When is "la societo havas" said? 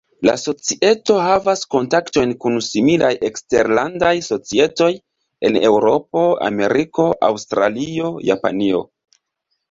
0.25-1.59